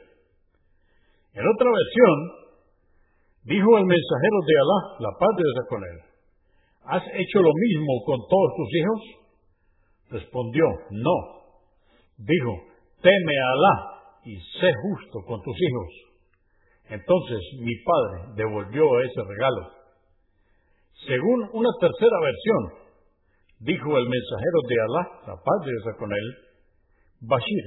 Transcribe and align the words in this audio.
En 1.35 1.45
otra 1.49 1.69
versión, 1.69 2.17
dijo 3.45 3.79
el 3.79 3.87
mensajero 3.87 4.39
de 4.47 4.55
Alá, 4.63 4.79
la 5.01 5.13
paz 5.19 5.33
de 5.37 5.43
Dios 5.43 5.67
con 5.69 5.83
él, 5.83 5.99
¿has 6.85 7.03
hecho 7.03 7.39
lo 7.43 7.53
mismo 7.53 7.93
con 8.07 8.19
todos 8.31 8.51
tus 8.57 8.71
hijos? 8.79 9.23
Respondió, 10.11 10.65
no. 10.91 11.42
Dijo, 12.17 12.53
teme 13.01 13.35
a 13.39 13.53
Alá 13.53 13.93
y 14.25 14.37
sé 14.61 14.73
justo 14.83 15.21
con 15.27 15.43
tus 15.43 15.57
hijos. 15.61 16.13
Entonces 16.91 17.41
mi 17.61 17.75
padre 17.83 18.35
devolvió 18.37 19.01
ese 19.01 19.23
regalo. 19.27 19.71
Según 21.07 21.49
una 21.53 21.71
tercera 21.81 22.21
versión, 22.21 22.83
dijo 23.61 23.99
el 23.99 24.09
mensajero 24.09 24.59
de 24.69 24.75
Alá, 24.81 25.11
la 25.27 25.35
paz 25.35 25.67
de 25.67 25.97
con 25.99 26.13
él, 26.13 26.37
Bashir, 27.21 27.65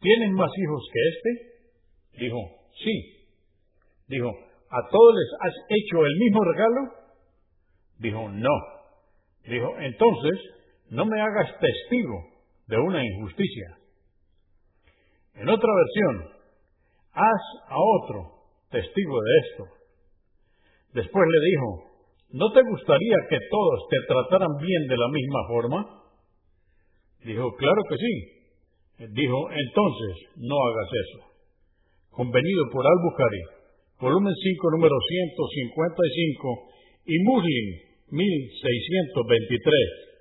¿tienes 0.00 0.30
más 0.32 0.50
hijos 0.56 0.82
que 0.92 1.00
este? 1.08 2.24
Dijo, 2.24 2.38
sí. 2.82 3.22
Dijo, 4.08 4.28
¿a 4.28 4.88
todos 4.90 5.14
les 5.14 5.28
has 5.40 5.54
hecho 5.68 6.04
el 6.04 6.16
mismo 6.18 6.44
regalo? 6.44 6.80
Dijo, 7.98 8.28
no. 8.28 8.56
Dijo, 9.46 9.78
entonces, 9.78 10.38
no 10.90 11.06
me 11.06 11.20
hagas 11.20 11.58
testigo 11.58 12.32
de 12.66 12.78
una 12.78 13.04
injusticia. 13.04 13.76
En 15.34 15.48
otra 15.48 15.70
versión, 15.74 16.28
haz 17.12 17.42
a 17.68 17.76
otro 17.76 18.48
testigo 18.70 19.20
de 19.20 19.30
esto. 19.46 19.64
Después 20.94 21.26
le 21.26 21.40
dijo, 21.50 21.90
¿no 22.32 22.50
te 22.52 22.62
gustaría 22.62 23.16
que 23.28 23.38
todos 23.50 23.88
te 23.88 23.96
trataran 24.08 24.56
bien 24.60 24.86
de 24.88 24.96
la 24.96 25.08
misma 25.08 25.40
forma? 25.48 26.02
Dijo, 27.24 27.54
claro 27.56 27.82
que 27.88 27.96
sí. 27.96 28.42
Dijo, 29.12 29.50
entonces 29.50 30.28
no 30.36 30.54
hagas 30.54 30.90
eso. 30.92 31.24
Convenido 32.10 32.68
por 32.70 32.86
Al-Bukhari, 32.86 33.42
volumen 34.00 34.34
5, 34.34 34.70
número 34.72 34.94
155 35.08 36.68
y 37.06 37.18
Muslim 37.24 37.80
1623. 38.10 40.11